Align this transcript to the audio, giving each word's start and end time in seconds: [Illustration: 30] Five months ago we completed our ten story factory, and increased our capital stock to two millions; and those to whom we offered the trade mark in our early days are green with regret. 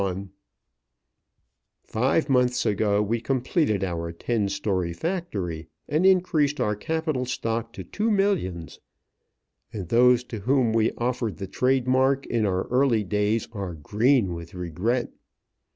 [Illustration: 0.01 0.31
30] 1.83 1.93
Five 1.93 2.27
months 2.29 2.65
ago 2.65 3.03
we 3.03 3.21
completed 3.21 3.83
our 3.83 4.11
ten 4.11 4.49
story 4.49 4.93
factory, 4.93 5.67
and 5.87 6.07
increased 6.07 6.59
our 6.59 6.75
capital 6.75 7.23
stock 7.27 7.71
to 7.73 7.83
two 7.83 8.09
millions; 8.09 8.79
and 9.71 9.89
those 9.89 10.23
to 10.23 10.39
whom 10.39 10.73
we 10.73 10.91
offered 10.93 11.37
the 11.37 11.45
trade 11.45 11.87
mark 11.87 12.25
in 12.25 12.47
our 12.47 12.63
early 12.69 13.03
days 13.03 13.47
are 13.51 13.75
green 13.75 14.33
with 14.33 14.55
regret. 14.55 15.11